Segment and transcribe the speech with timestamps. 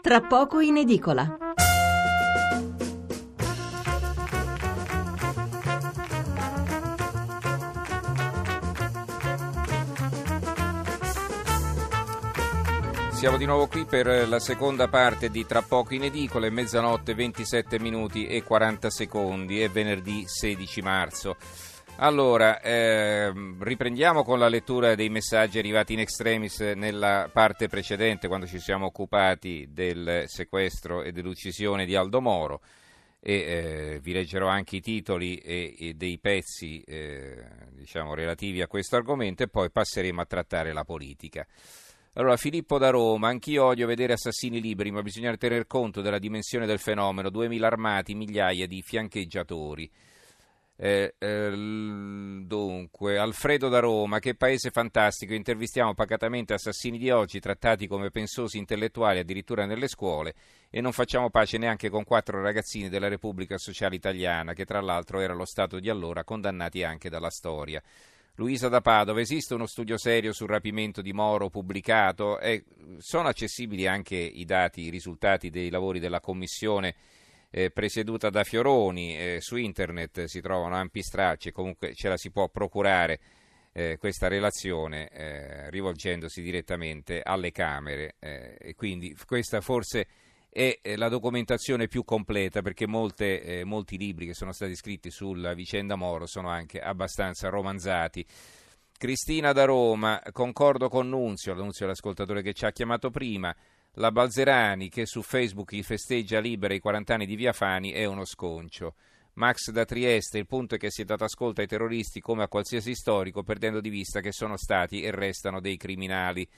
[0.00, 1.36] Tra poco in edicola.
[13.10, 17.80] Siamo di nuovo qui per la seconda parte di Tra poco in edicola, mezzanotte 27
[17.80, 21.36] minuti e 40 secondi, è venerdì 16 marzo.
[22.00, 28.46] Allora, eh, riprendiamo con la lettura dei messaggi arrivati in extremis nella parte precedente, quando
[28.46, 32.60] ci siamo occupati del sequestro e dell'uccisione di Aldo Moro.
[33.18, 38.68] E eh, vi leggerò anche i titoli e, e dei pezzi eh, diciamo, relativi a
[38.68, 41.44] questo argomento e poi passeremo a trattare la politica.
[42.12, 46.64] Allora, Filippo da Roma, anch'io odio vedere assassini liberi, ma bisogna tener conto della dimensione
[46.64, 49.90] del fenomeno, 2000 armati, migliaia di fiancheggiatori.
[50.80, 51.50] Eh, eh,
[52.46, 58.58] dunque, Alfredo da Roma, che paese fantastico, intervistiamo pacatamente assassini di oggi, trattati come pensosi
[58.58, 60.34] intellettuali addirittura nelle scuole,
[60.70, 65.18] e non facciamo pace neanche con quattro ragazzini della Repubblica Sociale Italiana, che tra l'altro
[65.18, 67.82] era lo Stato di allora, condannati anche dalla storia.
[68.36, 72.38] Luisa da Padova, esiste uno studio serio sul rapimento di Moro pubblicato?
[72.38, 72.62] Eh,
[72.98, 76.94] sono accessibili anche i dati, i risultati dei lavori della Commissione
[77.50, 82.30] eh, presieduta da Fioroni, eh, su internet si trovano ampi stracci, comunque ce la si
[82.30, 83.20] può procurare
[83.72, 90.06] eh, questa relazione eh, rivolgendosi direttamente alle Camere eh, e quindi questa forse
[90.50, 95.94] è la documentazione più completa perché molte, molti libri che sono stati scritti sulla vicenda
[95.94, 98.26] Moro sono anche abbastanza romanzati.
[98.96, 103.54] Cristina da Roma, concordo con Nunzio, Nunzio l'ascoltatore che ci ha chiamato prima,
[103.94, 108.24] la Balzerani che su Facebook festeggia libera i 40 anni di Via Fani è uno
[108.24, 108.94] sconcio.
[109.34, 112.48] Max da Trieste, il punto è che si è dato ascolto ai terroristi come a
[112.48, 116.48] qualsiasi storico, perdendo di vista che sono stati e restano dei criminali.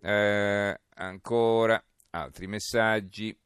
[0.00, 3.36] Eh, ancora altri messaggi.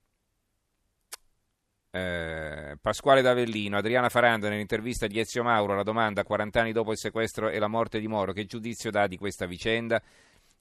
[1.93, 6.99] Eh, Pasquale D'Avellino, Adriana Faranda nell'intervista di Ezio Mauro, la domanda 40 anni dopo il
[6.99, 10.01] sequestro e la morte di Moro, che giudizio dà di questa vicenda?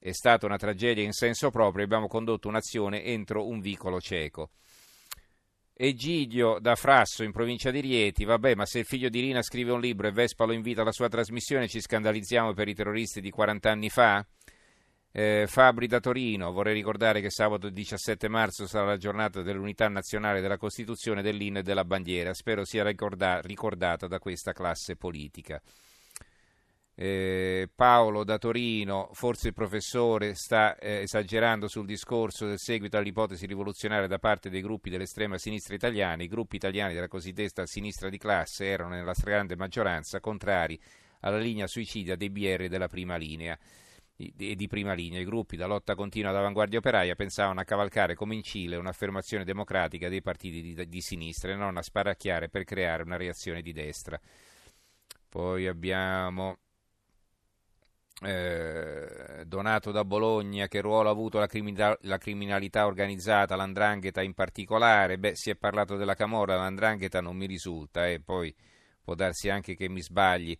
[0.01, 4.51] È stata una tragedia in senso proprio, abbiamo condotto un'azione entro un vicolo cieco.
[5.73, 9.71] Egidio da Frasso in provincia di Rieti, vabbè, ma se il figlio di Rina scrive
[9.71, 13.29] un libro e Vespa lo invita alla sua trasmissione, ci scandalizziamo per i terroristi di
[13.29, 14.25] 40 anni fa?
[15.11, 20.39] Eh, Fabri da Torino, vorrei ricordare che sabato 17 marzo sarà la giornata dell'unità nazionale
[20.39, 22.33] della Costituzione, dell'inno e della bandiera.
[22.33, 25.61] Spero sia ricorda- ricordata da questa classe politica.
[27.01, 33.45] Eh, Paolo da Torino, forse il professore sta eh, esagerando sul discorso del seguito all'ipotesi
[33.45, 36.23] rivoluzionaria da parte dei gruppi dell'estrema sinistra italiana.
[36.23, 40.77] I gruppi italiani della cosiddetta sinistra di classe erano nella stragrande maggioranza contrari
[41.21, 43.57] alla linea suicida dei BR della prima linea
[44.17, 45.21] e di prima linea.
[45.21, 50.09] I gruppi da lotta continua d'avanguardia operaia pensavano a cavalcare come in Cile un'affermazione democratica
[50.09, 54.19] dei partiti di, di sinistra e non a sparacchiare per creare una reazione di destra.
[55.29, 56.57] Poi abbiamo
[58.21, 64.33] eh, Donato da Bologna, che ruolo ha avuto la, criminalità, la criminalità organizzata, l'andrangheta in
[64.33, 65.17] particolare?
[65.17, 68.53] Beh, si è parlato della Camorra, l'andrangheta non mi risulta e eh, poi
[69.01, 70.57] può darsi anche che mi sbagli.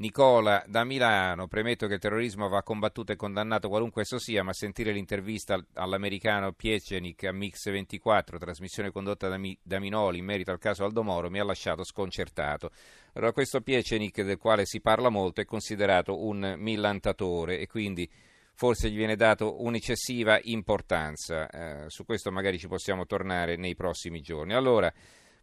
[0.00, 4.54] Nicola da Milano, premetto che il terrorismo va combattuto e condannato qualunque esso sia, ma
[4.54, 10.52] sentire l'intervista all'americano Piecenik a Mix 24, trasmissione condotta da, Mi, da, Minoli in merito
[10.52, 12.70] al caso Aldo Moro, mi ha lasciato sconcertato.
[13.12, 18.10] Allora, questo Piecenik, del quale si parla molto, è considerato un millantatore e quindi
[18.54, 21.46] forse gli viene dato un'eccessiva importanza.
[21.50, 24.54] Eh, su questo magari ci possiamo tornare nei prossimi giorni.
[24.54, 24.90] Allora,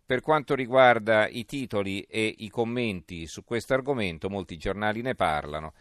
[0.08, 5.74] per quanto riguarda i titoli e i commenti su questo argomento, molti giornali ne parlano.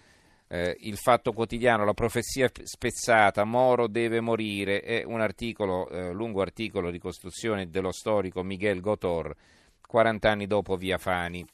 [0.48, 6.42] Eh, il Fatto Quotidiano, la profezia spezzata, Moro deve morire, è un articolo, eh, lungo
[6.42, 9.32] articolo di costruzione dello storico Miguel Gotor,
[9.86, 11.46] 40 anni dopo Via Fani,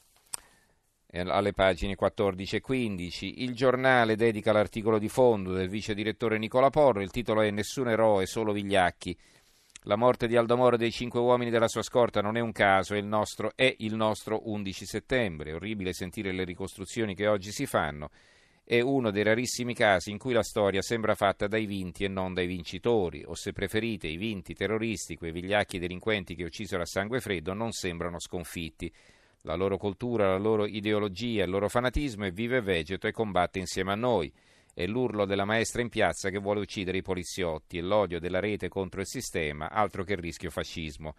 [1.11, 3.43] eh, alle pagine 14 e 15.
[3.43, 7.89] Il giornale dedica l'articolo di fondo del vice direttore Nicola Porro, il titolo è Nessun
[7.89, 9.15] eroe, solo vigliacchi.
[9.85, 12.53] La morte di Aldo Moro e dei cinque uomini della sua scorta non è un
[12.53, 15.51] caso, è il nostro, è il nostro 11 settembre.
[15.51, 18.09] È orribile sentire le ricostruzioni che oggi si fanno.
[18.63, 22.33] È uno dei rarissimi casi in cui la storia sembra fatta dai vinti e non
[22.33, 27.19] dai vincitori, o se preferite i vinti terroristi, quei vigliacchi delinquenti che uccisero a sangue
[27.19, 28.89] freddo, non sembrano sconfitti.
[29.41, 33.59] La loro cultura, la loro ideologia, il loro fanatismo è vivo e vegeto e combatte
[33.59, 34.31] insieme a noi.
[34.75, 38.69] È l'urlo della maestra in piazza che vuole uccidere i poliziotti e l'odio della rete
[38.69, 41.13] contro il sistema, altro che il rischio fascismo.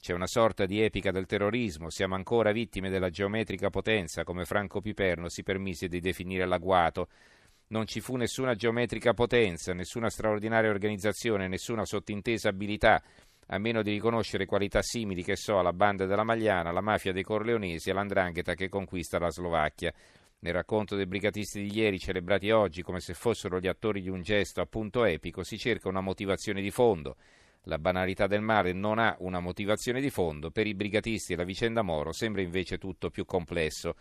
[0.00, 4.80] C'è una sorta di epica del terrorismo, siamo ancora vittime della geometrica potenza, come Franco
[4.80, 7.08] Piperno si permise di definire l'agguato.
[7.70, 13.02] Non ci fu nessuna geometrica potenza, nessuna straordinaria organizzazione, nessuna sottintesa abilità,
[13.46, 17.24] a meno di riconoscere qualità simili, che so, alla banda della Magliana, alla mafia dei
[17.24, 19.92] Corleonesi, all'andrangheta che conquista la Slovacchia.
[20.42, 24.22] Nel racconto dei brigatisti di ieri, celebrati oggi come se fossero gli attori di un
[24.22, 27.16] gesto appunto epico, si cerca una motivazione di fondo.
[27.64, 31.44] La banalità del male non ha una motivazione di fondo, per i brigatisti e la
[31.44, 33.96] vicenda Moro sembra invece tutto più complesso.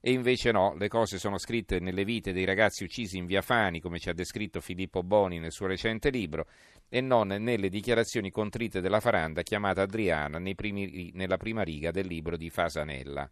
[0.00, 3.80] E invece no, le cose sono scritte nelle vite dei ragazzi uccisi in via Fani,
[3.80, 6.46] come ci ha descritto Filippo Boni nel suo recente libro,
[6.88, 12.36] e non nelle dichiarazioni contrite della Faranda chiamata Adriana primi, nella prima riga del libro
[12.36, 13.28] di Fasanella.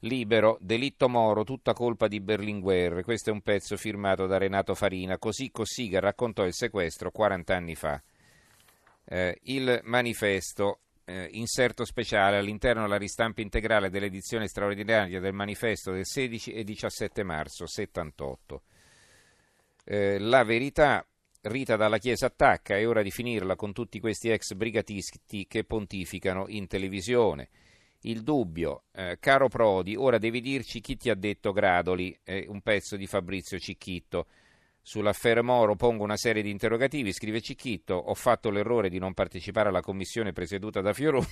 [0.00, 3.02] Libero, delitto Moro, tutta colpa di Berlinguer.
[3.02, 5.18] Questo è un pezzo firmato da Renato Farina.
[5.18, 8.02] Così Cossiga raccontò il sequestro 40 anni fa.
[9.04, 16.06] Eh, il manifesto eh, inserto speciale all'interno della ristampa integrale dell'edizione straordinaria del manifesto del
[16.06, 18.62] 16 e 17 marzo 78.
[19.84, 21.04] Eh, la verità,
[21.42, 26.46] Rita dalla Chiesa attacca, è ora di finirla con tutti questi ex brigatisti che pontificano
[26.48, 27.48] in televisione.
[28.04, 32.62] Il dubbio, eh, caro Prodi, ora devi dirci chi ti ha detto Gradoli, eh, un
[32.62, 34.26] pezzo di Fabrizio Cicchitto.
[34.80, 39.68] Sull'affare Moro pongo una serie di interrogativi, scrive Cicchitto, ho fatto l'errore di non partecipare
[39.68, 41.26] alla commissione presieduta da Fioroni,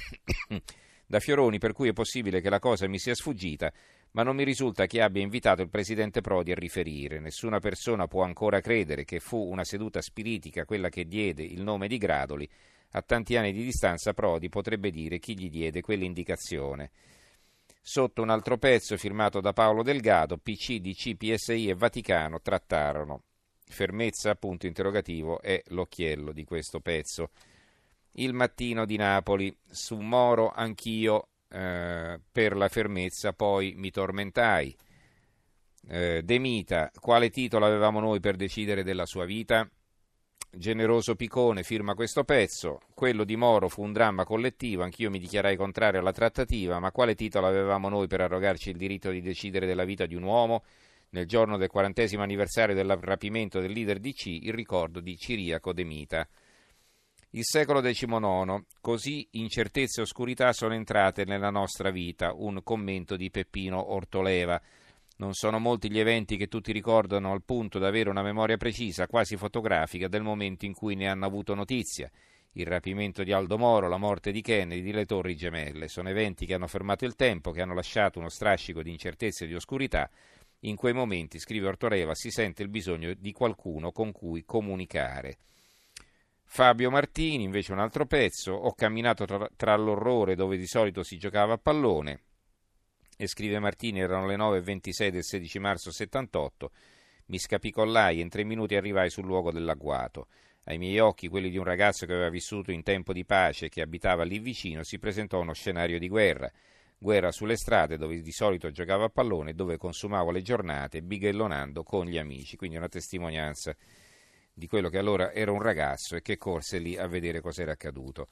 [1.07, 3.73] da Fioroni, per cui è possibile che la cosa mi sia sfuggita,
[4.11, 7.19] ma non mi risulta che abbia invitato il presidente Prodi a riferire.
[7.19, 11.89] Nessuna persona può ancora credere che fu una seduta spiritica quella che diede il nome
[11.89, 12.47] di Gradoli.
[12.93, 16.91] A tanti anni di distanza Prodi potrebbe dire chi gli diede quell'indicazione.
[17.81, 23.23] Sotto un altro pezzo firmato da Paolo Delgado, PC, DC, PSI e Vaticano trattarono
[23.69, 27.31] fermezza, punto interrogativo, è l'occhiello di questo pezzo.
[28.13, 34.77] Il mattino di Napoli, su Moro anch'io eh, per la fermezza poi mi tormentai.
[35.89, 39.69] Eh, De Mita, quale titolo avevamo noi per decidere della sua vita?
[40.51, 42.81] Generoso Picone firma questo pezzo.
[42.95, 47.15] Quello di Moro fu un dramma collettivo, anch'io mi dichiarai contrario alla trattativa, ma quale
[47.15, 50.63] titolo avevamo noi per arrogarci il diritto di decidere della vita di un uomo?
[51.11, 55.85] nel giorno del quarantesimo anniversario del rapimento del leader DC, il ricordo di Ciriaco De
[55.85, 56.29] Mita.
[57.31, 63.31] Il secolo XIX, così incertezze e oscurità sono entrate nella nostra vita, un commento di
[63.31, 64.61] Peppino Ortoleva.
[65.21, 69.09] Non sono molti gli eventi che tutti ricordano al punto da avere una memoria precisa,
[69.09, 72.09] quasi fotografica, del momento in cui ne hanno avuto notizia.
[72.53, 75.89] Il rapimento di Aldo Moro, la morte di Kennedy, le torri gemelle.
[75.89, 79.49] Sono eventi che hanno fermato il tempo, che hanno lasciato uno strascico di incertezze e
[79.49, 80.09] di oscurità,
[80.61, 85.39] in quei momenti, scrive Ortoreva, si sente il bisogno di qualcuno con cui comunicare.
[86.45, 91.19] Fabio Martini, invece un altro pezzo, ho camminato tra, tra l'orrore dove di solito si
[91.19, 92.23] giocava a pallone,
[93.19, 96.71] e scrive Martini, erano le 9.26 del 16 marzo 78,
[97.27, 100.29] mi scapicollai e in tre minuti arrivai sul luogo dell'agguato.
[100.65, 103.69] Ai miei occhi, quelli di un ragazzo che aveva vissuto in tempo di pace e
[103.69, 106.49] che abitava lì vicino, si presentò uno scenario di guerra
[107.01, 112.07] guerra sulle strade dove di solito giocavo a pallone dove consumavo le giornate bighellonando con
[112.07, 113.75] gli amici, quindi una testimonianza
[114.53, 118.29] di quello che allora era un ragazzo e che corse lì a vedere cos'era accaduto.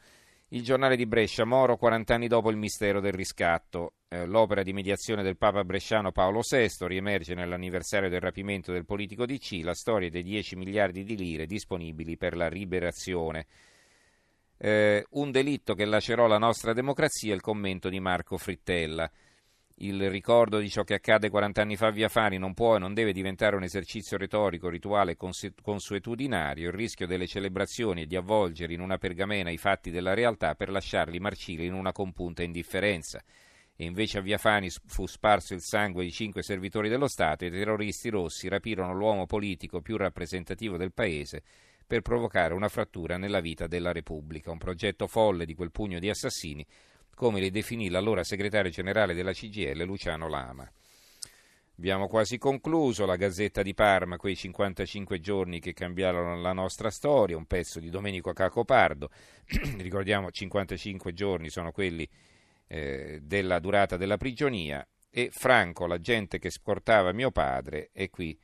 [0.51, 3.95] Il giornale di Brescia, Moro, 40 anni dopo il mistero del riscatto.
[4.09, 9.27] Eh, l'opera di mediazione del Papa bresciano Paolo VI riemerge nell'anniversario del rapimento del politico
[9.27, 13.47] DC, la storia dei 10 miliardi di lire disponibili per la liberazione
[14.59, 19.11] eh, un delitto che lacerò la nostra democrazia, il commento di Marco Frittella.
[19.81, 22.79] Il ricordo di ciò che accade 40 anni fa a Via Fani non può e
[22.79, 26.69] non deve diventare un esercizio retorico, rituale consuetudinario.
[26.69, 30.71] Il rischio delle celebrazioni è di avvolgere in una pergamena i fatti della realtà per
[30.71, 33.23] lasciarli marcire in una compunta indifferenza.
[33.77, 37.49] E invece a Via Fani fu sparso il sangue di cinque servitori dello Stato e
[37.49, 41.43] i terroristi rossi rapirono l'uomo politico più rappresentativo del paese
[41.87, 46.09] per provocare una frattura nella vita della Repubblica, un progetto folle di quel pugno di
[46.09, 46.67] assassini,
[47.17, 50.71] come li definì l'allora segretario generale della CGL Luciano Lama.
[51.79, 57.37] Abbiamo quasi concluso la Gazzetta di Parma, quei 55 giorni che cambiarono la nostra storia,
[57.37, 59.11] un pezzo di Domenico Cacopardo.
[59.79, 62.07] Ricordiamo 55 giorni sono quelli
[62.69, 68.39] eh, della durata della prigionia e Franco, la gente che scortava mio padre, e qui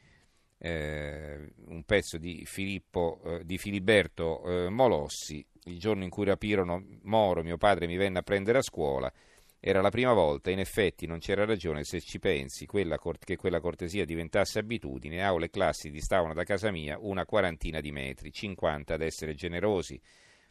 [0.64, 6.84] eh, un pezzo di, Filippo, eh, di Filiberto eh, Molossi, il giorno in cui rapirono
[7.02, 9.12] Moro, mio padre mi venne a prendere a scuola,
[9.58, 13.34] era la prima volta, in effetti non c'era ragione se ci pensi quella cort- che
[13.34, 18.32] quella cortesia diventasse abitudine, aule e classi distavano da casa mia una quarantina di metri,
[18.32, 20.00] 50 ad essere generosi,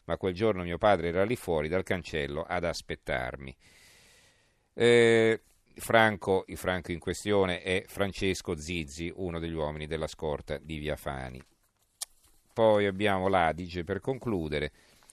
[0.04, 3.56] ma quel giorno mio padre era lì fuori dal cancello ad aspettarmi.
[4.74, 5.40] Eh,
[5.76, 10.96] Franco, il Franco in questione è Francesco Zizzi, uno degli uomini della scorta di Via
[10.96, 11.42] Fani.
[12.52, 14.72] Poi abbiamo l'Adige per concludere.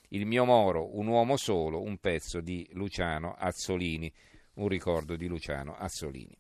[0.10, 4.12] Il mio Moro, un uomo solo, un pezzo di Luciano Azzolini,
[4.56, 6.38] un ricordo di Luciano Azzolini.